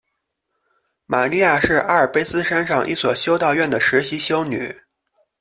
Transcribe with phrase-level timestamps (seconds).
[1.05, 4.75] 玛莉亚是阿尔卑斯山上一所修道院的实习修女。